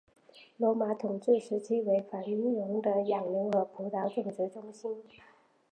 [0.57, 5.03] 罗马统治时期为繁荣的养牛和葡萄种植中心。